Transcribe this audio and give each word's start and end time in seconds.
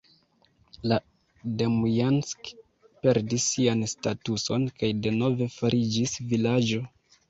La 0.91 0.97
Demjansk 1.59 2.51
perdis 3.05 3.47
sian 3.53 3.87
statuson 3.95 4.69
kaj 4.83 4.93
denove 5.07 5.55
fariĝis 5.61 6.21
vilaĝo. 6.35 6.87